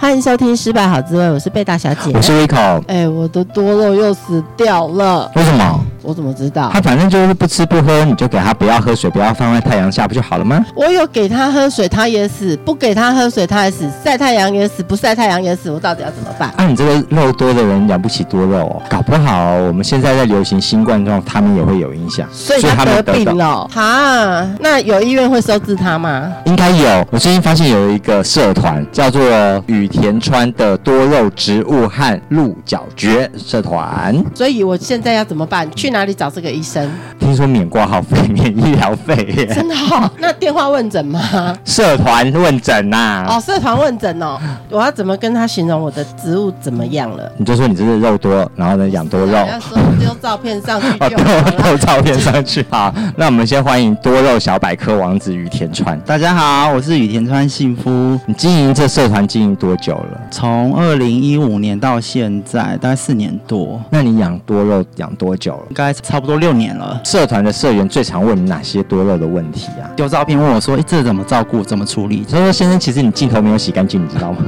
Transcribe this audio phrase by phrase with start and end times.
[0.00, 2.56] 欢迎收听《失败好滋味》，我是贝大小姐，我是威口。
[2.86, 5.84] 哎，我的多肉又死掉了，为什么？
[6.02, 6.70] 我怎么知道？
[6.72, 10.64] 他反正就是不吃不喝，你就给他不要喝水，不要放在太阳下，不就好了吗？
[10.74, 15.70] 我有给他喝水，他也死；不给他喝水，他也死；晒太阳也死，不晒太阳也死。
[15.70, 16.50] 我到底要怎么办？
[16.56, 23.68] 啊，你这个肉多的人养不起多肉哦，搞不好我们现在在流行新冠状，他们也会有影响，所以他得病了。
[23.72, 26.32] 哈，那有医院会收治他吗？
[26.46, 27.06] 应该有。
[27.10, 29.22] 我最近发现有一个社团叫做
[29.66, 34.14] 雨田川的多肉植物和鹿角蕨社团。
[34.34, 35.68] 所以我现在要怎么办？
[35.72, 36.90] 去哪里找这个医生？
[37.18, 40.10] 听说免挂号费、免医疗费，真的好、哦？
[40.18, 41.56] 那电话问诊吗？
[41.64, 43.26] 社团问诊呐、啊？
[43.30, 44.38] 哦，社团问诊哦。
[44.70, 47.30] 我要怎么跟他形容我的植物怎么样了？
[47.36, 49.32] 你就说你这是肉多，然后呢养多肉。
[49.32, 51.50] 要说丢照片上去就好了。
[51.62, 52.64] 丢照片上去。
[52.70, 55.98] 好，那我们先欢迎多肉小百科王子雨田川。
[56.00, 58.18] 大家好，我是雨田川幸夫。
[58.26, 60.20] 你经营这社团经营多久了？
[60.30, 63.80] 从二零一五年到现在，大概四年多。
[63.90, 65.66] 那你养多肉养多久了？
[65.92, 67.00] 差不多六年了。
[67.04, 69.88] 社团的社员最常问你哪些多肉的问题啊？
[69.96, 71.62] 丢照片问我说：“哎，这怎么照顾？
[71.62, 74.38] 怎么处理？”他说：“先生，其实你镜头没有洗干净，你知道吗？”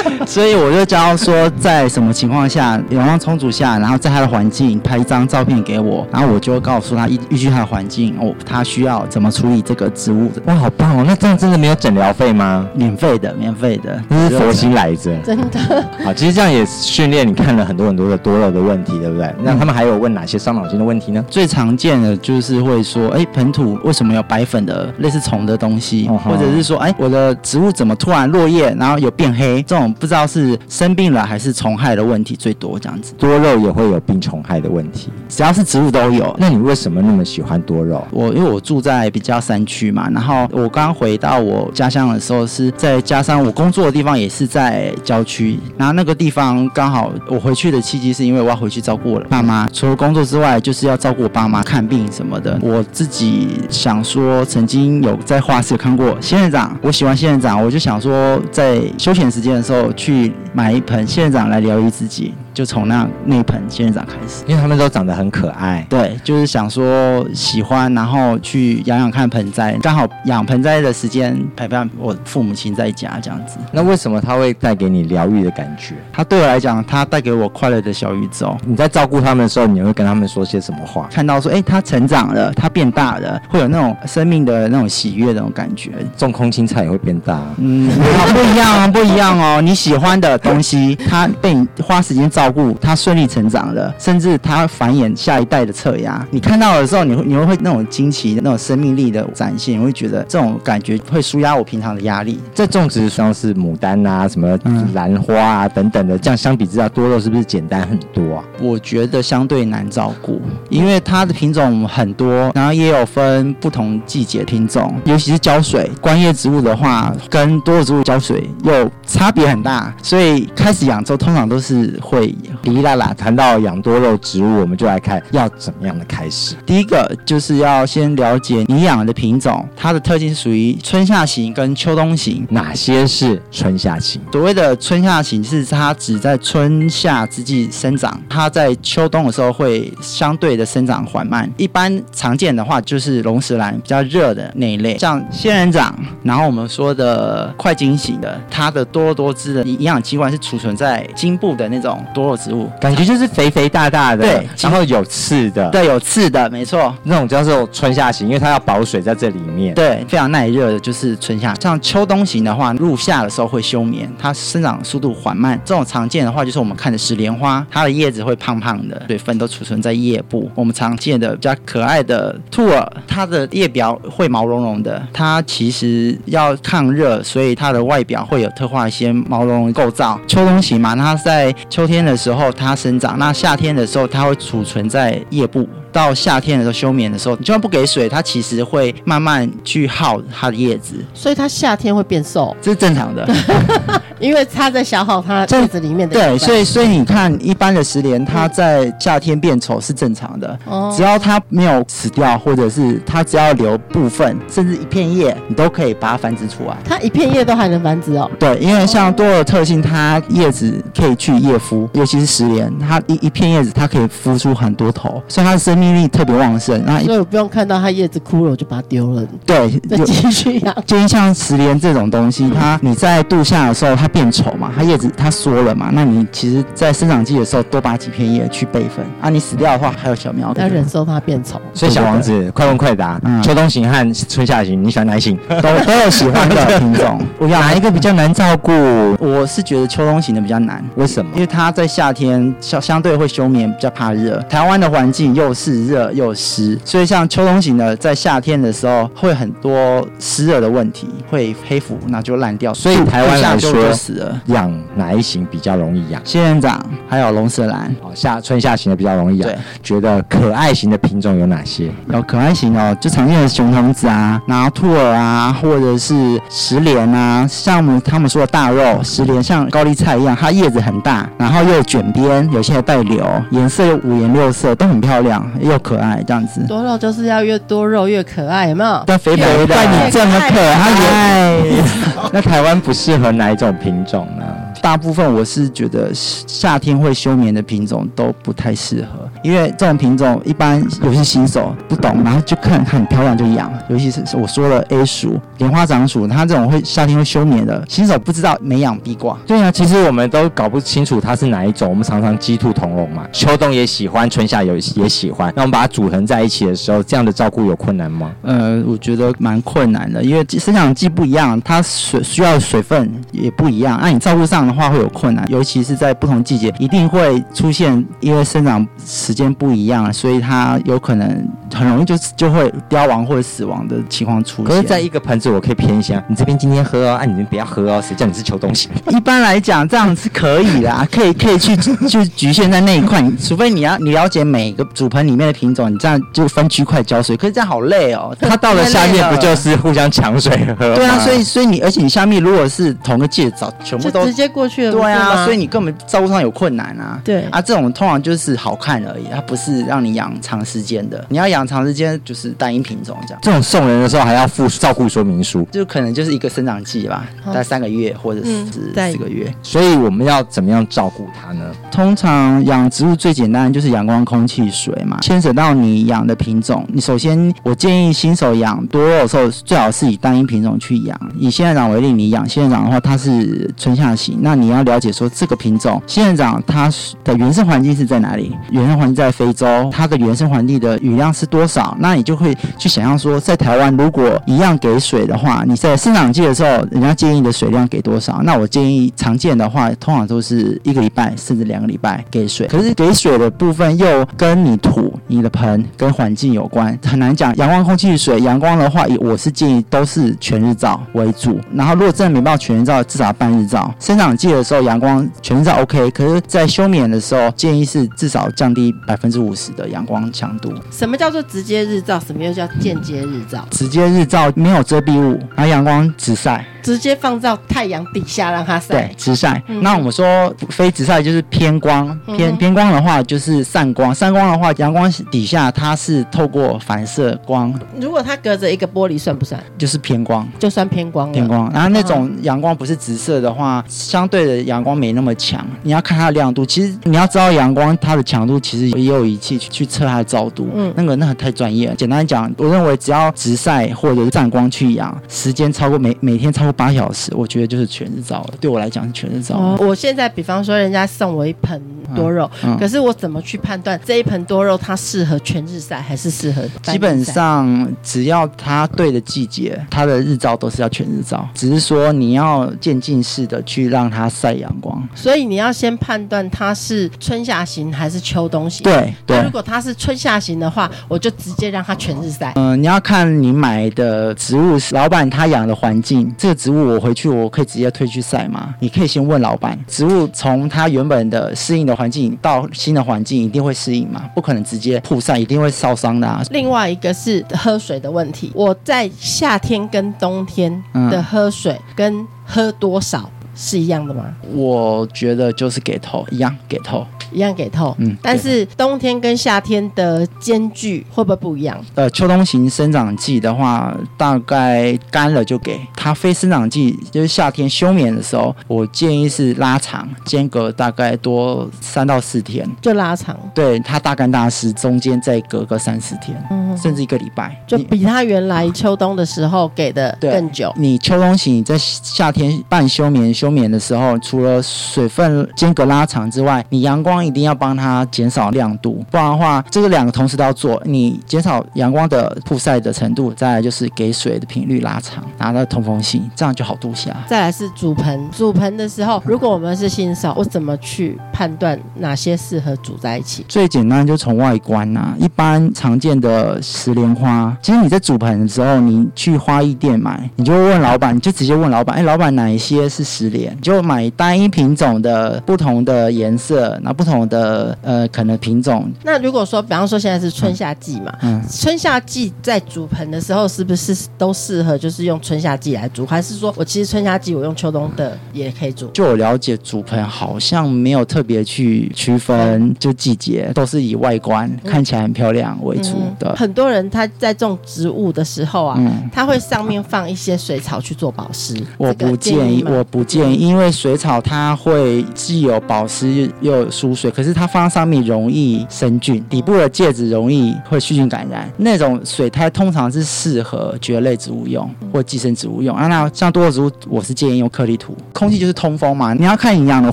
[0.36, 10.42] 所以我就教说，在什么情况下，阳光充足下，然后在他的环境拍一张照片给我，然后我就告诉他依依据他的环境，哦，他需要怎么处理这个植物的。
[10.46, 11.04] 哇，好棒哦！
[11.06, 12.66] 那这样真的没有诊疗费吗？
[12.74, 15.86] 免费的，免费的，这是佛心来着，真的。
[16.04, 19.32] 好，其实这样也训练你看了很多很多的多肉的问题，对不对？
[19.42, 21.24] 那他们还有问哪些伤脑筋的问题呢？
[21.28, 26.08] 最常见的就是会说，哎，盆土为什么有白粉的类似虫的东西？
[26.10, 29.62] 哦、或者是说，哎，我的植物怎么突然落叶，然后有变黑？
[29.62, 33.12] 这种不知道是生病了还是虫害的问题最多，这样子。
[33.18, 36.32] 多肉也会有病虫害的问题，只要是植物都有。
[36.38, 38.06] 那你为什么那么喜欢多肉？
[38.12, 52.58] 我因为我住在比较山区嘛，然后我刚回到我家乡的时候是在加上我工作的地方也是在郊区，然后那个地方刚好我回去的契机是因为我要回去照顾我的爸妈，除了工作之外就是要照顾我爸妈看病什么的。
[52.62, 62.32] 我自己想说，曾经有在画室看过仙人掌，我喜欢仙人掌，我就想说在休闲时间的时候去去买一盆仙人掌来疗愈自己。
[62.56, 65.86] 就从那那盆仙人掌开始，因为他们都长得很可爱。
[65.90, 69.76] 对，就是想说喜欢，然后去养养看盆栽。
[69.82, 73.58] 刚好养盆栽的时间陪伴我父母亲在家这样子。
[73.72, 75.96] 那为什么它会带给你疗愈的感觉？
[76.10, 78.56] 它对我来讲，它带给我快乐的小宇宙。
[78.64, 81.10] 你在照顾他们的时候，你会跟他们说些什么话？
[81.12, 85.90] 看到说，哎，它成长了，它变大了，会有那种生命的那种喜悦那种感觉。
[86.16, 87.38] 种空心菜也会变大。
[87.58, 87.90] 嗯，
[88.32, 89.60] 不一样，不一样哦。
[89.60, 92.45] 你喜欢的东西，它被你花时间照。
[92.46, 96.24] 照顾它顺利成长了，甚至它繁衍下一代的侧芽。
[96.30, 102.38] 你看到的时候，你会你会会那种惊奇的那种生命力的展现，你会觉得这种感觉会舒压我平常的压力。
[102.54, 104.56] 在种植上是牡丹啊，什么
[104.94, 108.44] 兰花啊等等的，这样相比之下，多肉是不是简单很多啊？
[108.60, 110.40] 我觉得相对难照顾，
[110.70, 115.90] 因为它的品种很多，然后也有分不同季节品种，尤其是浇水。
[116.00, 122.32] 观叶植物的话，跟多肉植物浇水又差别很大，所以开始养之后，通常都是会。
[122.62, 126.54] 哩哩啦啦，谈到养多肉植物，我们就来看要怎么样的开始。
[126.64, 132.46] 第一个就是要先了解你养的品种，它的特性是属于春夏型跟秋冬型。
[132.50, 134.20] 哪些是春夏型？
[134.32, 141.50] 所谓的春夏型是它只在春夏之际生长，它在秋冬的时候会相对的生长缓慢。
[141.56, 161.54] 一般常见的话就是龙舌兰比较热的那一类，像仙人掌，然后我们说的快茎型的，它的多肉多汁的营养器官是储存在茎部的那种多肉植物，感觉就是肥肥大大的，对，然后有刺的，对，有刺的，没错，那种叫做春夏型，因为它要保水在这里面，对，非常耐热的，就是春夏。
[161.60, 165.60] 像秋冬型的话，入夏的时候会休眠，它生长速度缓慢。
[165.64, 170.50] 这种常见的话，就是我们看的石莲花，它的叶子会胖胖的，水分都储存在叶部。
[170.54, 180.18] 我们常见的比较可爱的兔耳，它的叶表会毛茸茸的，它其实要抗热，所以它的外表会有特化一些毛茸茸构造。
[180.26, 185.68] 秋冬型嘛，它在秋天的时候它生长，那夏天的时候它会储存在叶部。
[185.96, 193.26] 到夏天的时候休眠的时候，你就算不给水，它其实会慢慢去耗它的叶子，所以它夏天会变瘦，这是正常的，
[194.20, 196.14] 因为它在消耗它叶子里面的。
[196.14, 206.76] 对，所以所以你看，一般的石莲，它在夏天变丑是正常的，哦，只要它没有死掉，或者是它只要留部分，甚至一片叶，你都可以把它繁殖出来。
[206.84, 208.30] 它一片叶都还能繁殖哦？
[208.38, 216.82] 对，因为像多肉的特性，它叶子可以去叶孵，尤其是石莲，它一一片叶子它可以孵出很多头，所以它的生命力特别旺盛。
[216.84, 220.74] 那所以我不用看到它叶子枯了我就把它丢了，对，再继续养。
[220.86, 230.62] 就像石莲这种东西，它你在度夏的时候它变丑嘛，它叶子它缩了嘛，那你其实在生长季的时候多拔几片叶去备份啊，你死掉的话还有小苗的。
[230.62, 231.60] 要忍受它变丑。
[231.74, 235.38] 所以小王子，快问快答，嗯、秋冬型和春夏型，你喜欢哪一型？
[235.48, 237.20] 都都有喜欢的品种。
[237.38, 238.72] 我要哪一个比较难照顾？
[239.18, 240.84] 我是觉得秋冬型的比较难。
[240.96, 241.30] 为什么？
[241.34, 244.38] 因为它在夏天相相对会休眠，比较怕热。
[244.48, 252.72] 台湾的环境又是热又湿，所以像秋冬型的在夏天的时候会很多湿热的问题，会黑腐，那就烂掉。
[252.74, 254.40] 所以台湾来说，就死了。
[254.46, 256.20] 养哪一型比较容易养？
[256.24, 257.94] 仙人掌还有龙舌兰。
[258.02, 259.48] 哦，夏春夏型的比较容易养。
[259.48, 261.90] 对，觉得可爱型的品种有哪些？
[262.12, 276.64] 有可爱型哦，就常见的熊童子啊，然后兔耳啊，或者是石莲啊，像我们他们说的大肉石莲，像高丽菜一样，它叶子很大，然后又卷边，有些还带瘤，颜色又五颜六色，都很漂亮又可爱，这样子。
[276.66, 279.02] 多肉就是要越多肉越可爱，有没有？
[279.06, 281.60] 但肥肥的，怪你这么可爱。
[282.32, 284.45] 那台湾不适合哪一种品种呢？
[284.80, 299.36] 大部分我是觉得夏天会休眠的品种都不太适合，因为这种品种一般有些新手不懂，然后就看很漂亮就养，尤其是我说了 A 属莲花掌属，它这种会夏天会休眠的，新手不知道没养必挂。
[299.46, 308.30] 对啊，其实我们都搞不清楚它是哪一种，我们常常鸡兔同笼嘛，秋冬也喜欢，春夏有也喜欢，那我们把它组合在一起的时候，这样的照顾有困难吗？
[308.42, 324.66] 呃，我觉得蛮困难的，因为生长季不一样，它水需要水分也不一样，那你照顾上的话会有困难，尤其是在不同季节，一定会出现，因为生长时间不一样，所以它有可能很容易就就会凋亡或者死亡的情况出现。
[324.66, 328.90] 可是在一个盆子，我可以偏一下，你这边今天喝哦，啊，你们不要喝哦，谁叫你是秋冬型？
[329.10, 338.34] 一般来讲，这样是可以啦， 可以可以去就局限在那一块，除非你要你了解每个主盆里面的品种，你这样就分区块浇水，可是这样好累哦。
[338.40, 340.94] 它到了下面不就是互相抢水喝？
[340.94, 344.92] 对啊，所以所以你而且你下面如果是同个季早全部都直接过去了。
[344.92, 347.20] 对啊，所以你根本照顾上有困难啊。
[347.22, 351.22] 对啊，这种通常就是好看而已，它不是让你养长时间的。
[351.28, 353.38] 你要养长时间，就是单一品种这样。
[353.42, 359.52] 这种送人的时候还要附照顾说明书，就可能就是一个生长季吧，大概三个月或者是四个月。
[359.62, 361.64] 所以我们要怎么样照顾它呢？
[361.92, 365.18] 通常养植物最简单就是阳光、空气、水嘛。
[365.20, 371.18] 牵扯到你养的品种，你首先我建议新手养多肉的时候，最好是以单一品种去养。
[371.38, 376.88] 以仙人掌为例，你养仙人掌的话，它是春夏型，那你要了解说这个品种仙人掌它
[377.24, 378.54] 的原生环境是在哪里？
[378.70, 381.96] 原生环境在非洲，它的原生环境的雨量是多少？
[381.98, 388.40] 那你就会去想象说，在台湾如果一样给水的话，你在生长季的时候，人家建议的水量给多少？
[388.44, 392.68] 那我建议常见的话，通常都是一个礼拜甚至两个礼拜给水。
[392.68, 397.52] 可是给水的部分又跟你土、你的盆跟环境有关，很难讲。
[397.56, 401.58] 阳光、空气、水，阳光的话，以我是建议都是全日照为主。
[401.74, 403.92] 然后如果真的没办法全日照，至少半日照。
[403.98, 410.72] 生长季的时候，阳光全日照 OK，可是，在休眠的时候，建议是至少降低百分之五十的阳光强度。
[410.90, 412.20] 什么叫做直接日照？
[412.20, 413.66] 什么又叫间接日照？
[413.70, 416.64] 直接日照没有遮蔽物，然后阳光直晒。
[416.82, 419.60] 直接放到太阳底下让它晒，对，直晒。
[419.66, 424.14] 嗯、那我们说非直晒就是偏光，偏、嗯、偏光的话就是散光。
[424.14, 427.74] 散光的话，阳光底下它是透过反射光。
[428.00, 429.60] 如果它隔着一个玻璃算不算？
[429.76, 431.32] 就是偏光，就算偏光。
[431.32, 431.68] 偏光。
[431.72, 435.66] 然后那种阳光不是直射的话，相对的阳光没那么强。
[435.82, 440.68] 你要看它的亮度，其实你要知道阳光它的强度，其实也有仪器去去测它的照度。
[440.72, 441.94] 嗯，那个那个太专业了。
[441.96, 446.72] 简单讲，我认为只要直晒或者是散光去养，时间超过每每天超过。
[446.76, 448.54] 八小时，我觉得就是全日照了。
[448.60, 449.56] 对我来讲是全日照。
[449.56, 451.80] 哦，我现在比方说，人家送我一盆
[452.14, 456.62] 多肉，嗯嗯、可是我怎么去判断这一盆多肉它适合全日晒还是适合？
[456.82, 465.06] 基本上只要它对的季节，它的日照都是要全日照，只是说你要渐进式的去让它晒阳光。
[465.14, 468.82] 所以你要先判断它是春夏型还是秋冬型。
[468.82, 469.42] 对对。
[469.42, 472.52] 如果它是春夏型的话，我就直接让它全日晒。
[472.56, 478.74] 嗯、呃，你要看你买的植物，老板他养的环境，这个植物我回去我可以直接推去晒吗？
[478.80, 486.42] 你可以先问老板，植物从它原本的适应的环境到新的环境一定会适应吗，不可能直接曝晒，一定会烧伤的啊。
[486.50, 494.36] 另外一个是喝水的问题，我在夏天跟冬天的喝水跟喝多少是一样的吗？
[494.52, 497.06] 我觉得就是给头一样，给头。
[497.32, 501.76] 一样给透，嗯，但是冬天跟夏天的间距会不会不一样？
[501.94, 506.14] 呃，秋冬型生长季的话，大概干了就给它。
[506.14, 513.36] 非生长季就是夏天休眠的时候，我建议是拉长，间隔大概多三到四天，就拉长。
[513.54, 520.72] 对，它大干大湿，中间再隔个三四天，嗯，甚至一个礼拜，就比它原来秋冬的时候给的更久。
[520.76, 527.25] 你秋冬型在夏天半休眠休眠的时候，除了水分间隔拉长之外，你阳光。
[527.26, 530.80] 一定要帮它减少亮度，不然的话，这个两个同时都要做。
[530.84, 537.16] 你减少阳光的曝晒的程度，再来就是给水的频率拉长，拿到通风性，这样就好度下。
[537.26, 543.44] 再来是煮盆，煮盆的时候，如果我们是新手，我怎么去判断哪些适合煮在一起？
[543.48, 553.58] 最简单就从外观呐、啊，一般常见的石莲花，其实你在煮盆的时候，你去花艺店买，你就会问老板，你就直接问老板，哎，老板哪一些是石莲？
[553.62, 557.05] 就买单一品种的不同的颜色，那不。
[557.05, 558.90] 不同的呃，可能品种。
[559.04, 566.04] 那如果说，比方说现在是春夏季嘛，嗯，春夏季在煮盆的时候，是不是都适合就是用春夏季来煮？
[566.04, 568.88] 还是说我其实春夏季我用秋冬的也可以煮？
[568.88, 576.34] 就我了解，煮盆好像没有特别去区分，就季节都是以外观、嗯、看起来很漂亮为主的。
[576.34, 581.54] 很多人他在种植物的时候啊，嗯、他会上面放一些水草去做保湿。
[581.78, 586.95] 我不建议，我不建议，因为水草它会既有保湿又有疏。
[586.96, 591.48] 水，可是它放在上面容易生菌，底部的介质容易会细菌感染。
[591.58, 595.86] 那种水苔通常是适合蕨类植物用或寄生植物用啊。
[595.86, 597.94] 那像多肉植物，我是建议用颗粒土。
[598.14, 599.92] 空气就是通风嘛，你要看营养的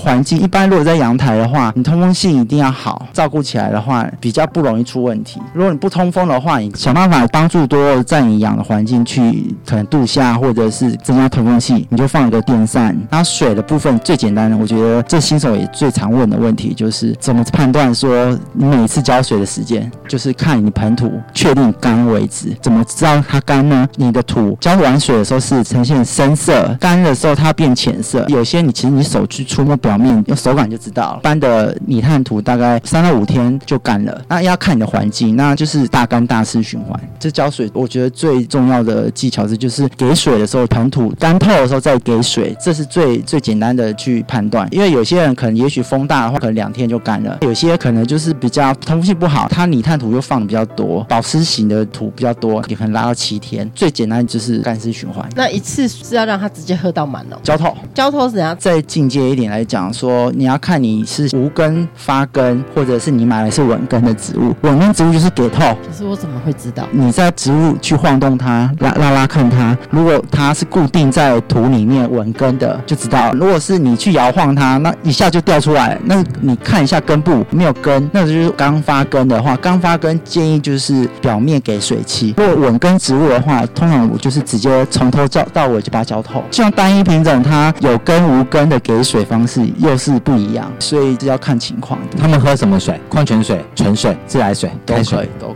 [0.00, 0.40] 环境。
[0.40, 5.40] 一般如果在阳台的话，你通风性一定要好，照顾起来的话比较不容易出问题。
[5.52, 12.96] 如果你不通风的话，你想办法帮助多肉在你养的环境去可能度夏或者是增加通风性，你就放一个电扇。
[13.10, 16.93] 那水的部分最简单的，我觉得这新手也最常问的问题就是。
[16.94, 22.56] 是怎么判断说你每次浇水的时间，就是看你盆土确定干为止。
[22.62, 23.88] 怎么知道它干呢？
[23.96, 28.24] 你的土浇完水的时候是呈现深色，干的时候它变浅色。
[28.28, 31.18] 有些你其实你手去触摸表面，用手感就知道了。
[31.18, 34.22] 一般的泥炭土大概三到五天就干了。
[34.28, 36.98] 那要看你的环境，那就是大干大湿循环。
[37.18, 44.68] 这浇水我觉得最重要的技巧是，就是给水的时候盆土干透的时候再给水，这是最最简单的去判断。
[44.70, 46.83] 因为有些人可能也许风大的话，可能两天。
[46.88, 53.68] 就干了，有些可能就是比较通风性不好，它泥炭土又放的比较多，保湿型的土比较多，也可能拉到七天。
[53.74, 55.28] 最简单就是干湿循环。
[55.34, 57.36] 那一次是要让它直接喝到满哦？
[57.42, 58.56] 浇透，浇透是怎样？
[58.58, 64.54] 再进阶一点来讲，说你要看你是无根发根，或者是你买的是稳根的植物。
[64.62, 65.76] 稳根植物就是给透。
[65.86, 66.86] 可是我怎么会知道？
[66.92, 73.34] 你在植物去晃动它，拉拉拉看它，如果它是固定在土里面稳根的，就知道了。
[73.34, 76.73] 如果是你去摇晃它，那一下就掉出来，那你看。
[76.82, 82.34] 一下根部没有根，那就是刚发根的话，刚发根建议就是表面给水汽。
[82.36, 86.42] 如果稳根植物的话，通常我就是直接从头浇到尾就把它浇透。
[86.50, 91.98] 像单一品种，它有根无根的给水方式又是不一样，所以这要看情况。
[92.18, 93.00] 他们喝什么水？
[93.08, 95.53] 矿泉水、纯水、自来水都可以，都。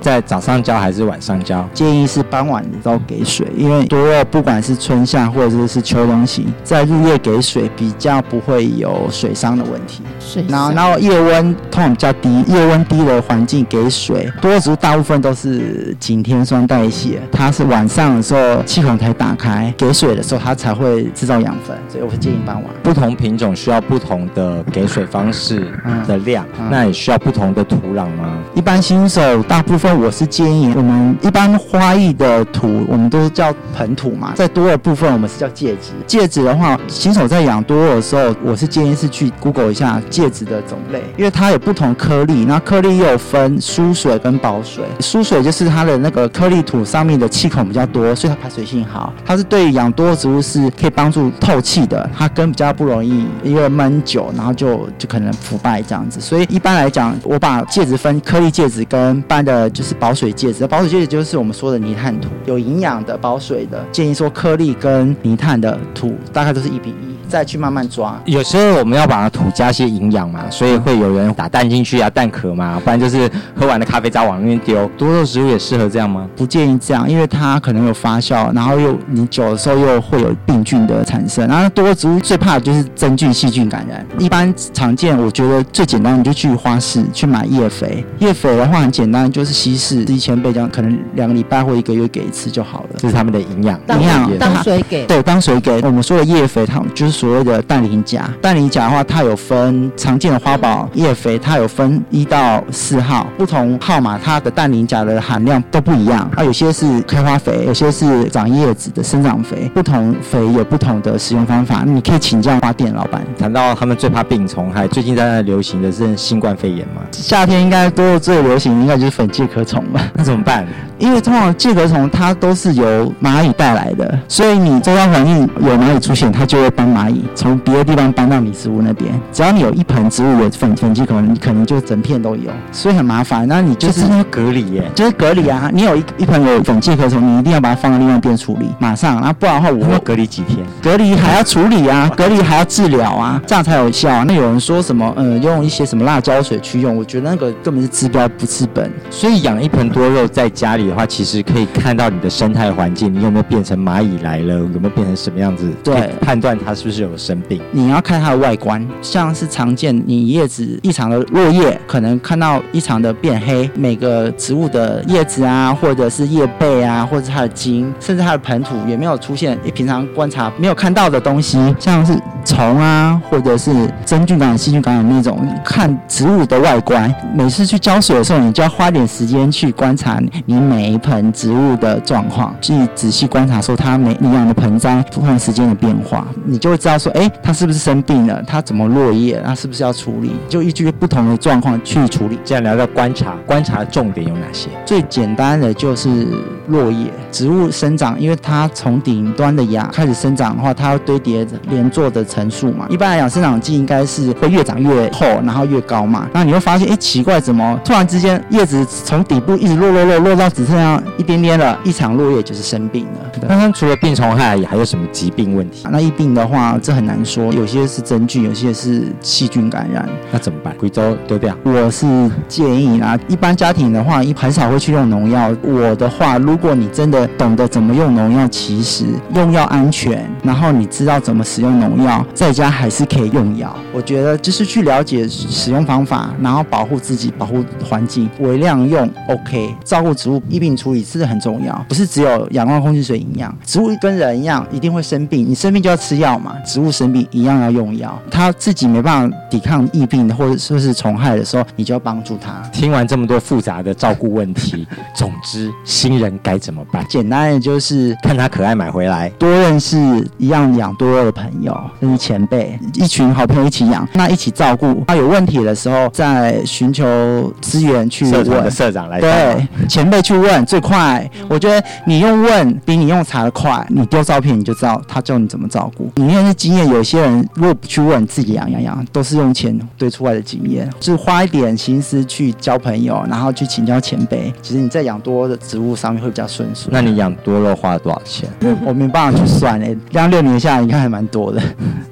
[0.00, 1.68] 在早上浇还是晚上浇？
[1.72, 10.02] 建议是傍晚的时候给水，因为多肉不管是春夏或者是秋冬型，在日夜给水比较不会有水伤的问题。
[10.20, 10.44] 水。
[10.48, 22.64] 然后，然后夜温通常比较低，夜温低的环境给水，多肉植物大部分都是景天酸代谢，它是晚上的时候气孔才打开，给水的时候它才会制造养分，所以我会建议傍晚。
[22.82, 25.66] 不同品种需要不同的给水方式
[26.06, 28.38] 的量，嗯嗯、那也需要不同的土壤吗？
[28.54, 29.85] 一般新手大部分。
[29.94, 35.92] 我是建议我们一般花艺的土，我们都是叫盆土嘛，在多的部分我们是叫介质。
[36.06, 44.84] 介质的话，新手在养多肉的时候，我是建议是去 Google 一下介质的种类，因为它有不同颗粒，那颗粒又分疏水跟保水。
[45.00, 56.20] 疏水就是它的那个颗粒土上面的气孔比较多，所以它排水性好，它是对养多肉植物是可以帮助透气的，它根比较不容易因为闷久，然后就就可能腐败这样子。
[56.20, 59.70] 所以一般来讲，我把介质分颗粒介质跟般的。
[59.76, 67.16] 就是保水介质，保水介质就是我们说的泥炭土，有营养的、保水的，建议说颗粒跟泥炭的土大概都是一比一。
[67.28, 73.28] 再去慢慢抓，有时候我们要把土加些营养嘛，所以会有人打蛋进去啊，蛋壳嘛，不然就是
[73.58, 74.88] 喝完的咖啡渣往那边丢。
[74.96, 76.28] 多肉植物也适合这样吗？
[76.36, 81.44] 不建议这样，因为它可能有发酵，然后又你久的时候又会有病菌的产生。
[81.48, 84.06] 然后多肉植物最怕的就是真菌、细菌感染。
[84.20, 88.06] 一般常见，我觉得最简单，你就去花市去买叶肥。
[88.20, 92.90] 叶肥的话很简单，就是稀释一千倍这样，可能两个礼拜或一个月给一次就好了。
[92.98, 95.04] 这是他们的营养，营养当水给。
[95.06, 95.80] 对，当水给。
[95.82, 97.16] 我们说的叶肥，它就是。
[97.16, 106.30] 所谓的氮磷钾，氮磷钾的话，它有分常见的花宝叶肥，它有分一到四号，不同号码它的氮磷钾的含量都不一样。
[106.36, 111.84] 啊，有些是开花肥，有些是长叶子的生长肥，不同肥有不同的使用方法。
[111.86, 113.24] 你可以请教花店老板。
[113.38, 117.00] 谈到他们最怕病虫害，最近在那流行的是新冠肺炎嘛？
[117.12, 120.00] 夏天应该多最流行应该就是粉介壳虫了？
[120.14, 120.66] 那怎么办？
[120.98, 129.12] 因为通常介壳虫它都是由蚂蚁带来的，所以你周遭环境有蚂蚁出现，它就会帮蚂蚁从别的地方搬到你植物那边。
[129.32, 133.46] 只要你有一盆植物有粉粉介壳，你可能就整片都有，所以很麻烦。
[133.46, 135.70] 那你就是要隔离耶，就是隔离啊！
[135.72, 139.16] 你有一一盆有粉介壳虫，你一定要把它放到另外一边处理，马上。
[139.16, 140.58] 然后不然的话，我要隔离几天？
[140.82, 144.24] 隔离还要处理啊， 隔离还要治疗啊，这样才有效。
[144.24, 148.90] 那有人说什么，呃，用一些什么辣椒水去用，我觉得那个根本是治标不治本。
[149.10, 151.66] 所以养一盆多肉在家里的话，其实可以。
[151.76, 154.54] 看到你的生态环境，你有没有变成蚂蚁来了？
[154.54, 155.70] 有没有变成什么样子？
[155.84, 157.60] 对，判断它是不是有生病。
[157.70, 163.70] 你要看它的外观，像是常见你叶子异常的落叶，可能看到异常的变黑。
[163.74, 173.70] 每个植物的叶子啊，或者是叶背啊，或者是它的茎，甚至它的盆土也没有出现你平常观察没有看到的东西，像是虫啊，或者是
[174.04, 175.46] 真菌感染、细菌感染那种。
[175.64, 181.76] 看植物的外观，每次去浇水的时候，你就要花点时间去观察你每一盆植物。
[181.76, 188.42] 的状况，去仔细观察，说它每一样的盆栽不同时间的变化，你就会知道说，哎，它是不是生病了？
[188.46, 189.42] 它怎么落叶？
[189.44, 190.32] 它是不是要处理？
[190.48, 192.38] 就依据不同的状况去处理。
[192.44, 194.68] 这样聊到观察，观察的重点有哪些？
[194.84, 196.26] 最简单的就是
[196.68, 202.86] 落叶，植物生长，因为它从顶端的芽开始生长的话，它要堆叠连坐的层数嘛。
[202.88, 206.28] 一般来讲，生长季应该是会越长越厚，然后越高嘛。
[206.32, 211.56] 那你会发现，哎，奇怪，怎么突然之间叶子从底部一直落落落落到只剩下一点点。
[211.56, 213.20] 了一场落叶就是生病了。
[213.48, 215.86] 那它除了病虫害，还有什么疾病问题？
[215.90, 220.08] 那疫病的话，这很难说，有些是真菌，有些是细菌感染。
[220.30, 220.74] 那怎么办？
[220.78, 221.56] 贵州丢掉？
[221.62, 222.06] 我是
[222.48, 225.54] 建议啊，一般家庭的话，一很少会去用农药。
[225.62, 233.74] 我的话，如果你真的懂得怎么用农药，其实用药安全，然后你知道怎么使用农药，在家还是可以用药。
[233.92, 241.36] 我觉得就是去了解使用方法，然后保护自己，保护环境，微量用 OK，照顾植物疫病处理是很。
[241.36, 245.46] 很重要，不是只有阳光、空气、水营养，植物跟人一样，一定会生病。
[245.46, 248.18] 你生病就要吃药嘛，植物生病一样要用药。
[248.30, 252.62] 它自己没办法抵抗疫病或者说是虫害的时候，你就要帮助它。
[252.72, 257.04] 听完这么多复杂的照顾问题，总之新人该怎么办？
[257.06, 259.98] 简单的就是看他可爱买回来，多认识
[260.38, 265.04] 一样养多肉的朋友，就是前辈，一群好朋友一起养，那一起照顾。
[265.06, 271.28] 他有问题的时候，再寻求资源去问社长来对前辈去问最快。
[271.48, 276.10] 我觉得你用问比你用查的快，你丢照片你就知道他教你怎么照顾。
[276.16, 280.88] 你那是经验，有些人如果不去问，自己养养养，都是用钱堆出来的经验。
[281.00, 284.52] 就是花一点心思去交朋友，然后去请教前辈。
[284.62, 286.88] 其实你在养多的植物上面会比较顺手。
[286.90, 288.48] 那你养多肉花了多少钱？
[288.84, 291.62] 我没办法去算诶，这样六年下来，应该还蛮多的。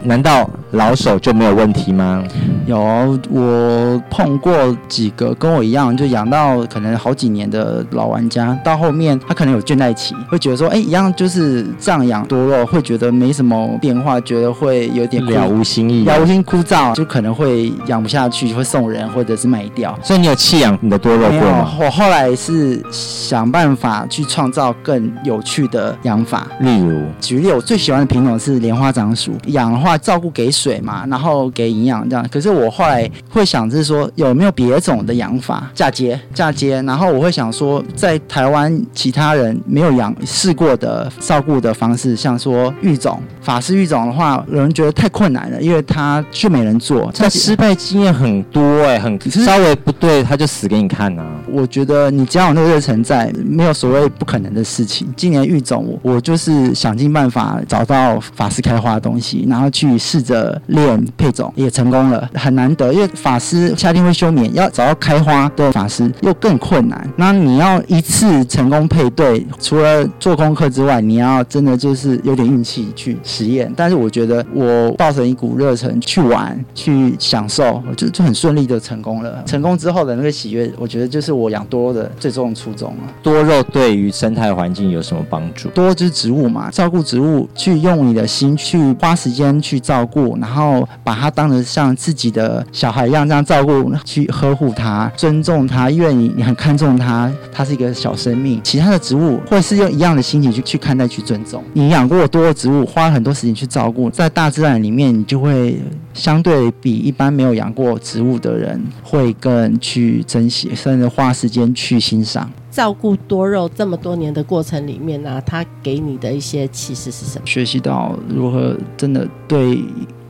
[0.03, 2.23] 难道老手就没有问题吗？
[2.67, 4.55] 有，我碰过
[4.89, 9.19] 几个跟我一样，就养到可能好几年的老玩家，到后面。
[9.27, 19.99] 他可能有倦怠期，会觉得说，哎，一样就是这样养多肉，会觉得没什么变化，觉得会有点了无新意，了无新枯燥，就可能会养不下去，会送人或者是卖掉。
[20.03, 21.73] 所以你有弃养你的多肉过吗？
[21.81, 32.27] 我后来是想办法去创造更有趣的养法，例如举例，我最喜欢的品种是莲花掌鼠，养的话照顾给水嘛，然后给营养这样。
[32.31, 38.75] 可是我后来会想是说，有没有别种的养法，嫁接嫁接，然后我会想说，在台湾。
[38.93, 47.11] 其他人没有养试过的照顾的方式，像说育种法师育种的话，有人觉得太困难了，因为他就没人做。
[47.15, 51.29] 它失败经验很多哎、欸，很稍微不对，他就死给你看呐、啊。
[51.51, 55.13] 我觉得你只要有那个热忱在，没有所谓不可能的事情。
[55.17, 67.09] 今年育种我，我就是想尽办法找到法师开花的东西，然后去试着练配种，也成功了，很难得，因为法师夏天会休眠，要找到开花的法师又更困难。
[67.17, 73.73] 那你要一次成功配对，除了做功课之外，你要真的就是有点运气去实验。
[73.77, 79.41] 但是我觉得我抱着一股热忱去玩，去享受，就就很顺利的成功了。
[79.47, 83.03] 成功之后的那个喜悦，我觉得就是我养多肉的最终初衷了。
[83.23, 85.69] 多肉对于生态环境有什么帮助？
[85.69, 98.61] 多只植物嘛，照顾植物，去用你的心去花时间去照顾，然后把它当成像自己的小孩一样这样照顾，去呵护它，尊重它，因为你很看重它，它是一个小生命。
[98.63, 101.63] 其他的植物会是用一样的心情去去看待、去尊重。
[101.73, 105.79] 你养过多的植物，花了很多时间去照顾，在大自然里面，你就会
[106.13, 112.51] 相对比一般没有养过植物的人会更去珍惜，甚至花时间去欣赏。
[112.71, 117.47] 照顾多肉这么多年的过程里面呢、啊，他给你的一些启示是什么？
[117.47, 119.79] 学习到如何真的对。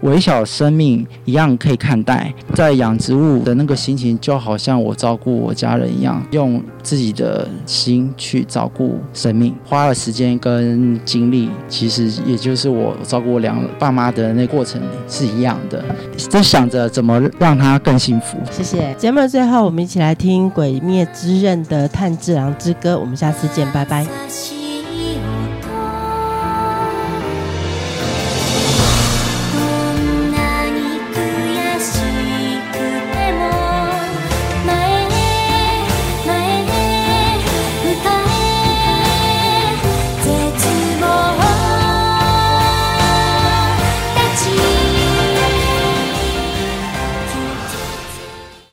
[0.05, 15.85] 微小生命一样可以看待，在养植物的那个心情，就好像我照顾我家人一样，用自己的心去照顾生命，花了时间跟精力，其实也就是我照顾我两爸妈的那过程是一样的，
[16.17, 18.38] 在想着怎么让他更幸福。
[18.51, 18.95] 谢谢。
[18.95, 24.07] 节目的最后，我们一起来听《鬼灭之刃》的炭治郎之歌，我们下次见，拜拜。